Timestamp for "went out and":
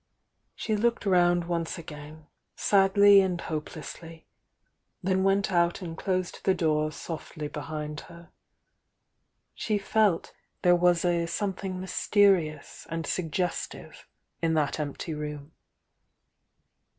5.23-5.95